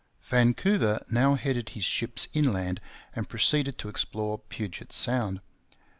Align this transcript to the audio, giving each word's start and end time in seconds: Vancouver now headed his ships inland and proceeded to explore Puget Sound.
Vancouver 0.23 1.05
now 1.11 1.35
headed 1.35 1.69
his 1.69 1.83
ships 1.83 2.27
inland 2.33 2.79
and 3.15 3.29
proceeded 3.29 3.77
to 3.77 3.87
explore 3.87 4.39
Puget 4.39 4.91
Sound. 4.91 5.41